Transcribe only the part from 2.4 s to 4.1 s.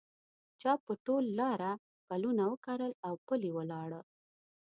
وکرل اوپلي ولاړه